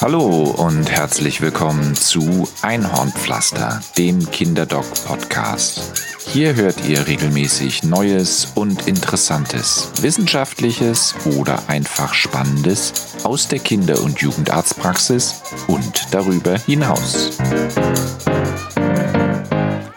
[0.00, 6.04] Hallo und herzlich willkommen zu Einhornpflaster, dem Kinderdoc-Podcast.
[6.26, 14.20] Hier hört ihr regelmäßig Neues und Interessantes, Wissenschaftliches oder einfach Spannendes aus der Kinder- und
[14.20, 17.38] Jugendarztpraxis und darüber hinaus.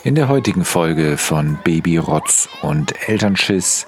[0.03, 3.85] In der heutigen Folge von Babyrotz und Elternschiss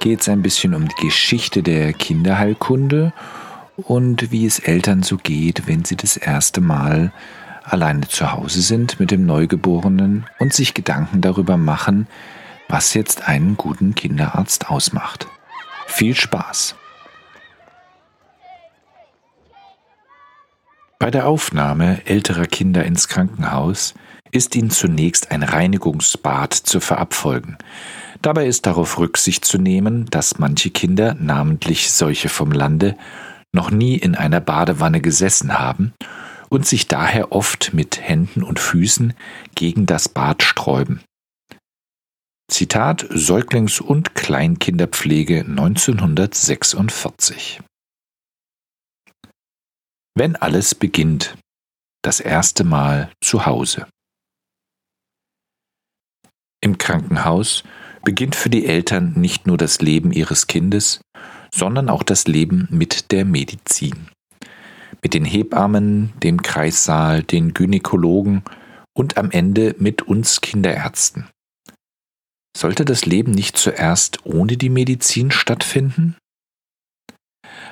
[0.00, 3.41] geht es ein bisschen um die Geschichte der Kinderheilkunde und
[3.76, 7.12] wie es Eltern so geht, wenn sie das erste Mal
[7.64, 12.06] alleine zu Hause sind mit dem Neugeborenen und sich Gedanken darüber machen,
[12.68, 15.26] was jetzt einen guten Kinderarzt ausmacht.
[15.86, 16.76] Viel Spaß!
[20.98, 23.94] Bei der Aufnahme älterer Kinder ins Krankenhaus
[24.30, 27.58] ist ihnen zunächst ein Reinigungsbad zu verabfolgen.
[28.22, 32.96] Dabei ist darauf Rücksicht zu nehmen, dass manche Kinder, namentlich solche vom Lande,
[33.52, 35.94] noch nie in einer Badewanne gesessen haben
[36.48, 39.14] und sich daher oft mit Händen und Füßen
[39.54, 41.00] gegen das Bad sträuben.
[42.50, 47.60] Zitat Säuglings- und Kleinkinderpflege 1946
[50.14, 51.38] Wenn alles beginnt,
[52.02, 53.86] das erste Mal zu Hause.
[56.60, 57.64] Im Krankenhaus
[58.04, 61.00] beginnt für die Eltern nicht nur das Leben ihres Kindes,
[61.54, 64.08] sondern auch das Leben mit der Medizin.
[65.02, 68.42] Mit den Hebammen, dem Kreissaal, den Gynäkologen
[68.96, 71.28] und am Ende mit uns Kinderärzten.
[72.56, 76.16] Sollte das Leben nicht zuerst ohne die Medizin stattfinden?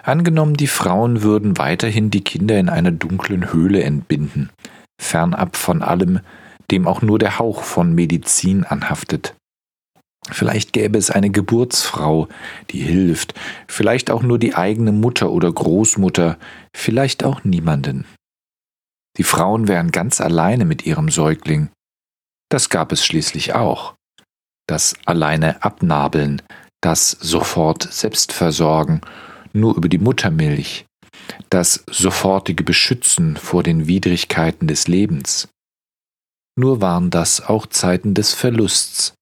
[0.03, 4.51] Angenommen, die Frauen würden weiterhin die Kinder in einer dunklen Höhle entbinden,
[5.01, 6.21] fernab von allem,
[6.71, 9.35] dem auch nur der Hauch von Medizin anhaftet.
[10.33, 12.29] Vielleicht gäbe es eine Geburtsfrau,
[12.71, 13.35] die hilft,
[13.69, 16.39] vielleicht auch nur die eigene Mutter oder Großmutter,
[16.75, 18.07] vielleicht auch niemanden.
[19.17, 21.71] Die Frauen wären ganz alleine mit ihrem Säugling.
[22.49, 23.95] Das gab es schließlich auch.
[24.67, 26.43] Das alleine Abnabeln,
[26.81, 29.01] das sofort Selbstversorgen,
[29.53, 30.87] nur über die Muttermilch,
[31.51, 35.49] das sofortige Beschützen vor den Widrigkeiten des Lebens.
[36.57, 39.15] Nur waren das auch Zeiten des Verlusts,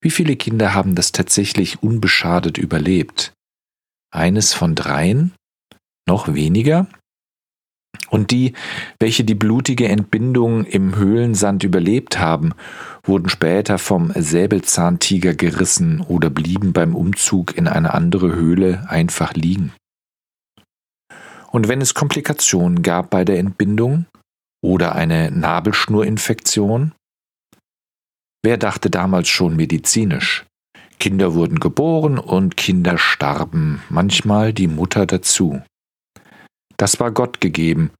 [0.00, 3.32] wie viele Kinder haben das tatsächlich unbeschadet überlebt?
[4.12, 5.32] Eines von dreien?
[6.06, 6.86] Noch weniger?
[8.10, 8.52] Und die,
[9.00, 12.52] welche die blutige Entbindung im Höhlensand überlebt haben,
[13.02, 19.72] wurden später vom Säbelzahntiger gerissen oder blieben beim Umzug in eine andere Höhle einfach liegen.
[21.50, 24.06] Und wenn es Komplikationen gab bei der Entbindung
[24.62, 26.92] oder eine Nabelschnurinfektion,
[28.46, 30.46] Wer dachte damals schon medizinisch?
[31.00, 35.62] Kinder wurden geboren und Kinder starben, manchmal die Mutter dazu.
[36.76, 37.90] Das war Gott gegeben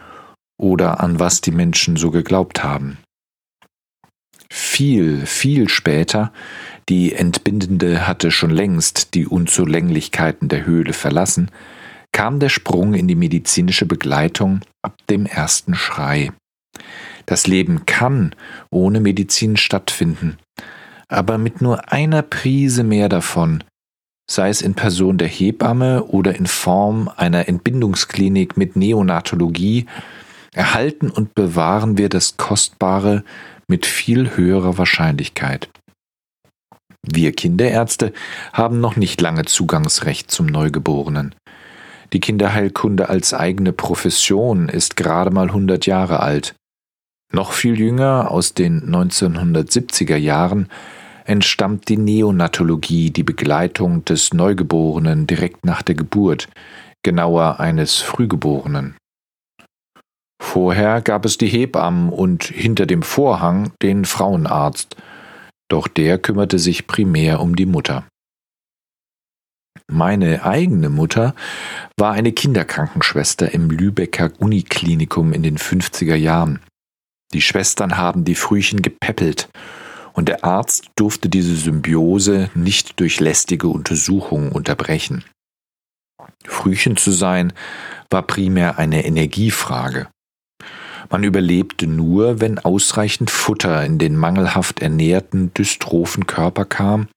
[0.56, 2.98] oder an was die Menschen so geglaubt haben.
[4.48, 6.32] Viel, viel später,
[6.88, 11.50] die Entbindende hatte schon längst die Unzulänglichkeiten der Höhle verlassen,
[12.12, 16.30] kam der Sprung in die medizinische Begleitung ab dem ersten Schrei.
[17.26, 18.34] Das Leben kann
[18.70, 20.38] ohne Medizin stattfinden,
[21.08, 23.64] aber mit nur einer Prise mehr davon,
[24.30, 29.86] sei es in Person der Hebamme oder in Form einer Entbindungsklinik mit Neonatologie,
[30.52, 33.24] erhalten und bewahren wir das Kostbare
[33.68, 35.68] mit viel höherer Wahrscheinlichkeit.
[37.08, 38.12] Wir Kinderärzte
[38.52, 41.34] haben noch nicht lange Zugangsrecht zum Neugeborenen.
[42.12, 46.55] Die Kinderheilkunde als eigene Profession ist gerade mal 100 Jahre alt.
[47.32, 50.68] Noch viel jünger, aus den 1970er Jahren,
[51.24, 56.48] entstammt die Neonatologie, die Begleitung des Neugeborenen direkt nach der Geburt,
[57.02, 58.96] genauer eines Frühgeborenen.
[60.40, 64.96] Vorher gab es die Hebammen und hinter dem Vorhang den Frauenarzt,
[65.68, 68.04] doch der kümmerte sich primär um die Mutter.
[69.90, 71.34] Meine eigene Mutter
[71.96, 76.60] war eine Kinderkrankenschwester im Lübecker Uniklinikum in den 50er Jahren.
[77.32, 79.48] Die Schwestern haben die Frühchen gepäppelt,
[80.12, 85.24] und der Arzt durfte diese Symbiose nicht durch lästige Untersuchungen unterbrechen.
[86.44, 87.52] Frühchen zu sein
[88.10, 90.08] war primär eine Energiefrage.
[91.10, 97.08] Man überlebte nur, wenn ausreichend Futter in den mangelhaft ernährten, dystrophen Körper kam,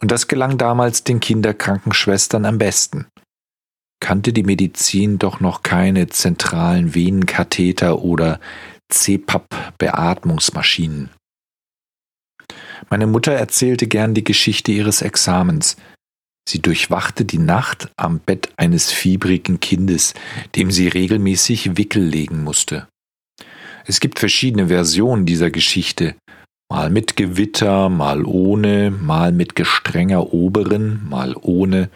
[0.00, 3.06] und das gelang damals den Kinderkrankenschwestern am besten.
[4.00, 8.38] Kannte die Medizin doch noch keine zentralen Venenkatheter oder
[8.92, 11.10] CPAP-Beatmungsmaschinen.
[12.90, 15.76] Meine Mutter erzählte gern die Geschichte ihres Examens.
[16.48, 20.14] Sie durchwachte die Nacht am Bett eines fiebrigen Kindes,
[20.56, 22.88] dem sie regelmäßig Wickel legen musste.
[23.84, 26.14] Es gibt verschiedene Versionen dieser Geschichte,
[26.70, 31.90] mal mit Gewitter, mal ohne, mal mit gestrenger Oberin, mal ohne,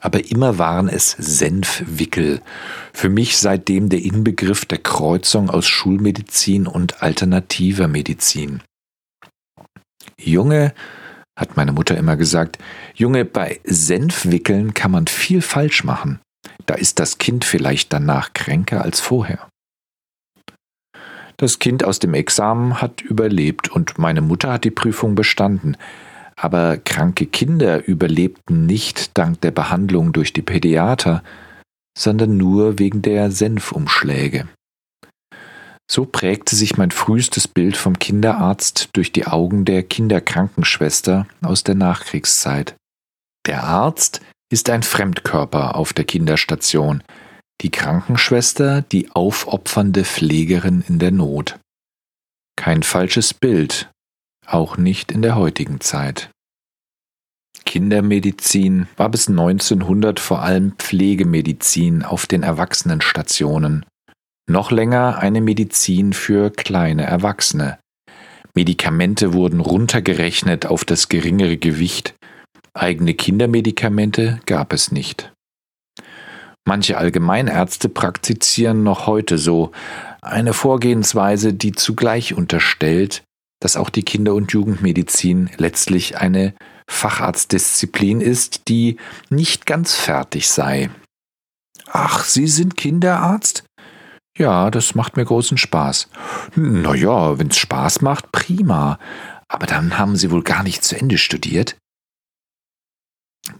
[0.00, 2.40] aber immer waren es Senfwickel,
[2.92, 8.62] für mich seitdem der Inbegriff der Kreuzung aus Schulmedizin und alternativer Medizin.
[10.20, 10.74] Junge,
[11.36, 12.58] hat meine Mutter immer gesagt,
[12.94, 16.20] Junge, bei Senfwickeln kann man viel falsch machen.
[16.66, 19.48] Da ist das Kind vielleicht danach kränker als vorher.
[21.36, 25.76] Das Kind aus dem Examen hat überlebt und meine Mutter hat die Prüfung bestanden.
[26.40, 31.24] Aber kranke Kinder überlebten nicht dank der Behandlung durch die Pädiater,
[31.98, 34.46] sondern nur wegen der Senfumschläge.
[35.90, 41.74] So prägte sich mein frühestes Bild vom Kinderarzt durch die Augen der Kinderkrankenschwester aus der
[41.74, 42.76] Nachkriegszeit.
[43.46, 44.20] Der Arzt
[44.52, 47.02] ist ein Fremdkörper auf der Kinderstation,
[47.62, 51.58] die Krankenschwester die aufopfernde Pflegerin in der Not.
[52.54, 53.90] Kein falsches Bild,
[54.48, 56.30] auch nicht in der heutigen Zeit.
[57.64, 63.84] Kindermedizin war bis 1900 vor allem Pflegemedizin auf den Erwachsenenstationen.
[64.48, 67.78] Noch länger eine Medizin für kleine Erwachsene.
[68.54, 72.14] Medikamente wurden runtergerechnet auf das geringere Gewicht.
[72.72, 75.32] Eigene Kindermedikamente gab es nicht.
[76.66, 79.72] Manche Allgemeinärzte praktizieren noch heute so
[80.22, 83.22] eine Vorgehensweise, die zugleich unterstellt,
[83.60, 86.54] dass auch die Kinder- und Jugendmedizin letztlich eine
[86.88, 88.96] Facharztdisziplin ist, die
[89.30, 90.90] nicht ganz fertig sei.
[91.90, 93.64] Ach, Sie sind Kinderarzt?
[94.36, 96.08] Ja, das macht mir großen Spaß.
[96.54, 98.98] Na ja, wenn's Spaß macht, prima.
[99.48, 101.76] Aber dann haben Sie wohl gar nicht zu Ende studiert?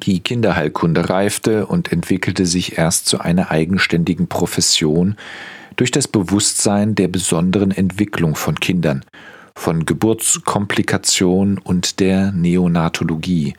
[0.02, 5.16] Die Kinderheilkunde reifte und entwickelte sich erst zu einer eigenständigen Profession
[5.76, 9.04] durch das Bewusstsein der besonderen Entwicklung von Kindern,
[9.58, 13.54] von Geburtskomplikationen und der Neonatologie,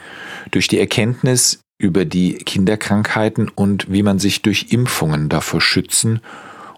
[0.52, 6.22] durch die Erkenntnis über die Kinderkrankheiten und wie man sich durch Impfungen davor schützen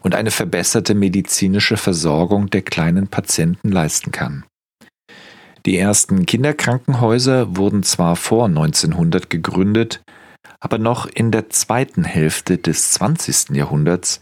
[0.02, 4.44] und eine verbesserte medizinische Versorgung der kleinen Patienten leisten kann.
[5.66, 10.02] Die ersten Kinderkrankenhäuser wurden zwar vor 1900 gegründet,
[10.60, 13.52] aber noch in der zweiten Hälfte des 20.
[13.52, 14.22] Jahrhunderts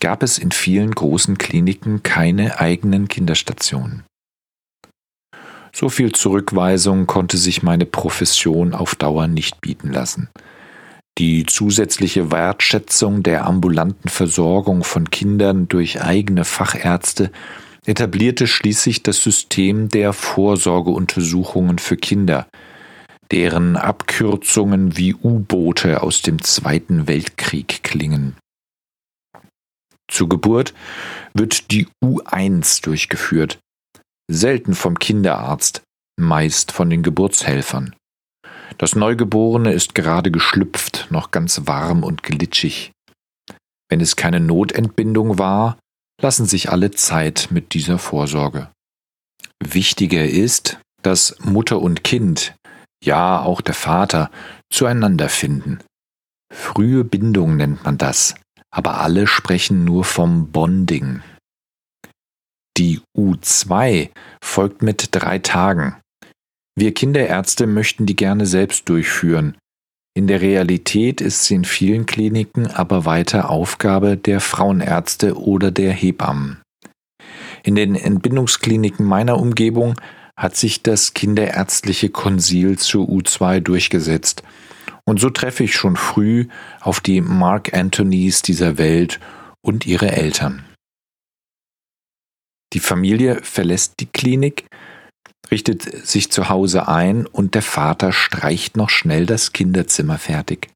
[0.00, 4.04] gab es in vielen großen Kliniken keine eigenen Kinderstationen.
[5.72, 10.28] So viel Zurückweisung konnte sich meine Profession auf Dauer nicht bieten lassen.
[11.18, 17.30] Die zusätzliche Wertschätzung der ambulanten Versorgung von Kindern durch eigene Fachärzte
[17.84, 22.46] etablierte schließlich das System der Vorsorgeuntersuchungen für Kinder,
[23.30, 28.36] deren Abkürzungen wie U-Boote aus dem Zweiten Weltkrieg klingen.
[30.08, 30.74] Zur Geburt
[31.34, 33.58] wird die U1 durchgeführt,
[34.30, 35.82] selten vom Kinderarzt,
[36.18, 37.94] meist von den Geburtshelfern.
[38.78, 42.92] Das Neugeborene ist gerade geschlüpft, noch ganz warm und glitschig.
[43.90, 45.78] Wenn es keine Notentbindung war,
[46.22, 48.70] lassen sich alle Zeit mit dieser Vorsorge.
[49.62, 52.54] Wichtiger ist, dass Mutter und Kind,
[53.02, 54.30] ja auch der Vater,
[54.72, 55.80] zueinander finden.
[56.52, 58.34] Frühe Bindung nennt man das,
[58.70, 61.22] aber alle sprechen nur vom Bonding.
[62.80, 64.08] Die U2
[64.42, 65.96] folgt mit drei Tagen.
[66.76, 69.56] Wir Kinderärzte möchten die gerne selbst durchführen,
[70.16, 75.92] in der Realität ist sie in vielen Kliniken aber weiter Aufgabe der Frauenärzte oder der
[75.92, 76.60] Hebammen.
[77.62, 79.94] In den Entbindungskliniken meiner Umgebung
[80.36, 84.42] hat sich das kinderärztliche Konsil zur U2 durchgesetzt.
[85.04, 86.48] Und so treffe ich schon früh
[86.80, 89.20] auf die Mark Anthonys dieser Welt
[89.62, 90.64] und ihre Eltern.
[92.72, 94.66] Die Familie verlässt die Klinik,
[95.50, 100.70] richtet sich zu Hause ein und der Vater streicht noch schnell das Kinderzimmer fertig.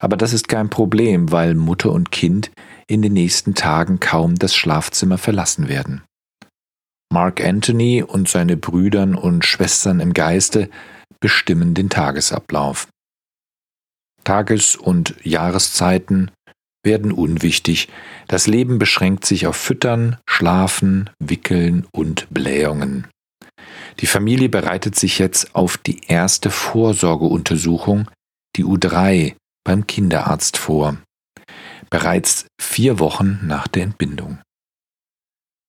[0.00, 2.50] Aber das ist kein Problem, weil Mutter und Kind
[2.86, 6.02] in den nächsten Tagen kaum das Schlafzimmer verlassen werden.
[7.12, 10.68] Mark Anthony und seine Brüdern und Schwestern im Geiste
[11.20, 12.88] bestimmen den Tagesablauf.
[14.24, 16.30] Tages- und Jahreszeiten
[16.84, 17.88] werden unwichtig,
[18.28, 23.06] das Leben beschränkt sich auf Füttern, Schlafen, Wickeln und Blähungen.
[24.00, 28.10] Die Familie bereitet sich jetzt auf die erste Vorsorgeuntersuchung,
[28.56, 30.98] die U3, beim Kinderarzt vor.
[31.90, 34.38] Bereits vier Wochen nach der Entbindung.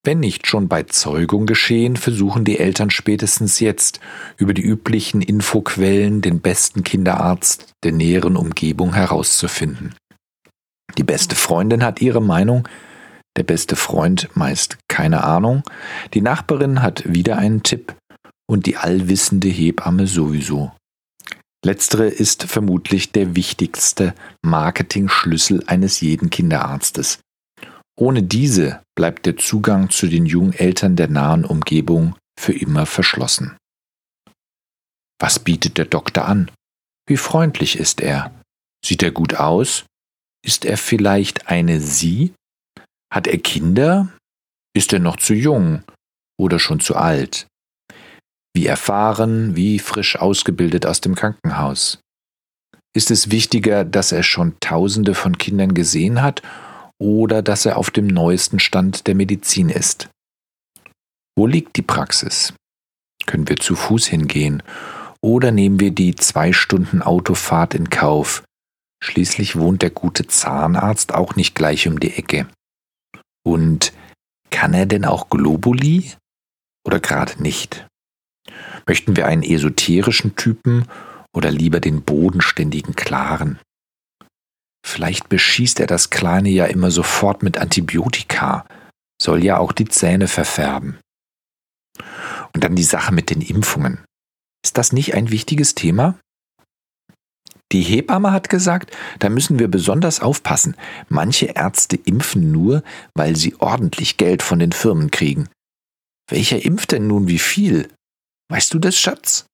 [0.04, 4.00] Wenn nicht schon bei Zeugung geschehen, versuchen die Eltern spätestens jetzt
[4.38, 9.96] über die üblichen Infoquellen den besten Kinderarzt der näheren Umgebung herauszufinden.
[10.98, 12.68] Die beste Freundin hat ihre Meinung,
[13.38, 15.64] der beste Freund meist keine Ahnung,
[16.14, 17.96] die Nachbarin hat wieder einen Tipp
[18.48, 20.72] und die allwissende Hebamme sowieso.
[21.66, 27.20] Letztere ist vermutlich der wichtigste Marketing-Schlüssel eines jeden Kinderarztes.
[27.98, 33.58] Ohne diese bleibt der Zugang zu den jungen Eltern der nahen Umgebung für immer verschlossen.
[35.20, 36.52] Was bietet der Doktor an?
[37.08, 38.32] Wie freundlich ist er?
[38.86, 39.86] Sieht er gut aus?
[40.46, 42.34] Ist er vielleicht eine Sie?
[43.12, 44.10] Hat er Kinder?
[44.76, 45.84] Ist er noch zu jung
[46.40, 47.48] oder schon zu alt?
[48.56, 52.00] Wie erfahren, wie frisch ausgebildet aus dem Krankenhaus?
[52.96, 56.42] Ist es wichtiger, dass er schon Tausende von Kindern gesehen hat
[57.00, 60.10] oder dass er auf dem neuesten Stand der Medizin ist.
[61.36, 62.54] Wo liegt die Praxis?
[63.26, 64.64] Können wir zu Fuß hingehen
[65.22, 68.44] oder nehmen wir die zwei Stunden Autofahrt in Kauf?
[69.04, 72.48] Schließlich wohnt der gute Zahnarzt auch nicht gleich um die Ecke.
[73.44, 73.94] Und
[74.50, 76.14] kann er denn auch Globuli?
[76.86, 77.88] Oder gerade nicht?
[78.88, 80.88] Möchten wir einen esoterischen Typen
[81.36, 83.60] oder lieber den bodenständigen Klaren?
[84.86, 88.66] Vielleicht beschießt er das Kleine ja immer sofort mit Antibiotika,
[89.20, 91.00] soll ja auch die Zähne verfärben.
[92.54, 94.04] Und dann die Sache mit den Impfungen.
[94.64, 96.20] Ist das nicht ein wichtiges Thema?
[97.72, 100.76] Die Hebamme hat gesagt, da müssen wir besonders aufpassen.
[101.10, 102.84] Manche Ärzte impfen nur,
[103.16, 105.50] weil sie ordentlich Geld von den Firmen kriegen.
[106.30, 107.92] Welcher impft denn nun wie viel?
[108.50, 109.46] Weißt du das, Schatz?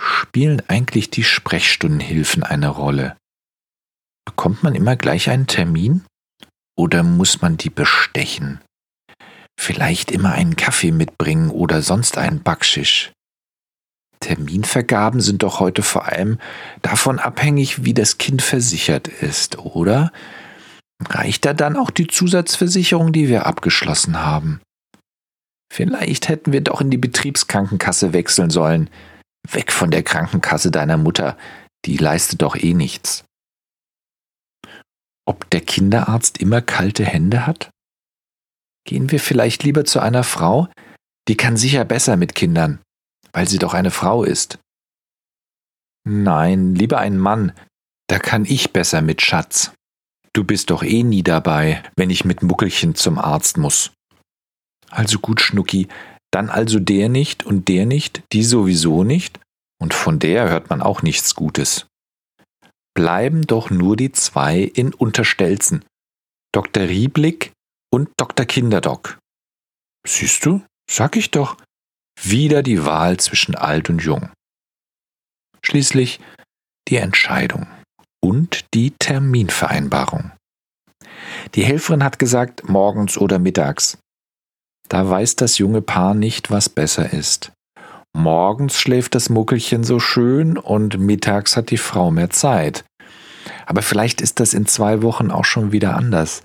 [0.00, 3.16] Spielen eigentlich die Sprechstundenhilfen eine Rolle?
[4.24, 6.04] Bekommt man immer gleich einen Termin?
[6.76, 8.60] Oder muss man die bestechen?
[9.58, 13.12] Vielleicht immer einen Kaffee mitbringen oder sonst einen Backschisch.
[14.24, 16.38] Terminvergaben sind doch heute vor allem
[16.82, 20.12] davon abhängig, wie das Kind versichert ist, oder?
[21.06, 24.60] Reicht da dann auch die Zusatzversicherung, die wir abgeschlossen haben?
[25.72, 28.90] Vielleicht hätten wir doch in die Betriebskrankenkasse wechseln sollen.
[29.50, 31.36] Weg von der Krankenkasse deiner Mutter,
[31.84, 33.24] die leistet doch eh nichts
[35.26, 37.70] ob der Kinderarzt immer kalte Hände hat?
[38.86, 40.68] Gehen wir vielleicht lieber zu einer Frau?
[41.28, 42.80] Die kann sicher besser mit Kindern,
[43.34, 44.58] weil sie doch eine Frau ist.
[46.08, 47.52] Nein, lieber ein Mann,
[48.08, 49.72] da kann ich besser mit Schatz.
[50.32, 53.92] Du bist doch eh nie dabei, wenn ich mit Muckelchen zum Arzt muss.
[54.90, 55.88] Also gut, Schnucki,
[56.30, 59.38] dann also der nicht und der nicht, die sowieso nicht,
[59.80, 61.86] und von der hört man auch nichts Gutes
[62.94, 65.84] bleiben doch nur die zwei in Unterstelzen.
[66.52, 66.84] Dr.
[66.84, 67.52] Rieblick
[67.92, 68.46] und Dr.
[68.46, 69.18] Kinderdock.
[70.06, 71.56] Siehst du, sag ich doch,
[72.20, 74.30] wieder die Wahl zwischen alt und jung.
[75.62, 76.20] Schließlich
[76.88, 77.66] die Entscheidung
[78.22, 80.32] und die Terminvereinbarung.
[81.54, 83.98] Die Helferin hat gesagt, morgens oder mittags.
[84.88, 87.52] Da weiß das junge Paar nicht, was besser ist.
[88.16, 92.84] Morgens schläft das Muckelchen so schön und mittags hat die Frau mehr Zeit.
[93.66, 96.42] Aber vielleicht ist das in zwei Wochen auch schon wieder anders.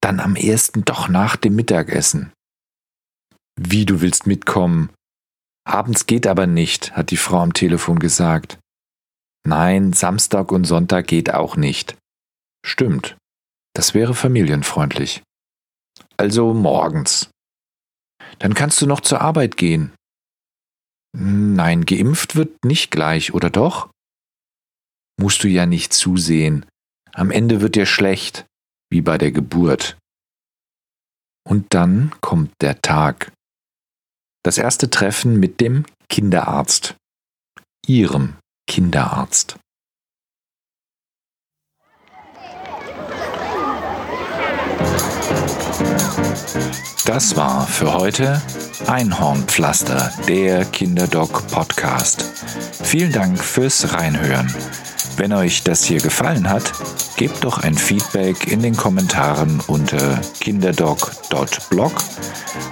[0.00, 2.32] Dann am ersten doch nach dem Mittagessen.
[3.58, 4.90] Wie du willst mitkommen?
[5.68, 8.58] Abends geht aber nicht, hat die Frau am Telefon gesagt.
[9.46, 11.94] Nein, Samstag und Sonntag geht auch nicht.
[12.64, 13.18] Stimmt.
[13.74, 15.22] Das wäre familienfreundlich.
[16.16, 17.30] Also morgens.
[18.38, 19.92] Dann kannst du noch zur Arbeit gehen.
[21.14, 23.90] Nein, geimpft wird nicht gleich, oder doch?
[25.20, 26.64] Musst du ja nicht zusehen.
[27.12, 28.46] Am Ende wird dir schlecht,
[28.90, 29.98] wie bei der Geburt.
[31.46, 33.32] Und dann kommt der Tag.
[34.44, 36.94] Das erste Treffen mit dem Kinderarzt.
[37.86, 39.58] Ihrem Kinderarzt.
[47.04, 48.42] Das war für heute
[48.86, 52.24] Einhornpflaster, der Kinderdoc Podcast.
[52.82, 54.52] Vielen Dank fürs Reinhören.
[55.16, 56.72] Wenn euch das hier gefallen hat,
[57.16, 61.92] gebt doch ein Feedback in den Kommentaren unter kinderdoc.blog,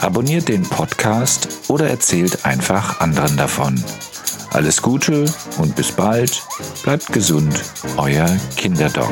[0.00, 3.82] abonniert den Podcast oder erzählt einfach anderen davon.
[4.52, 5.26] Alles Gute
[5.58, 6.42] und bis bald.
[6.82, 7.62] Bleibt gesund,
[7.96, 9.11] euer Kinderdoc.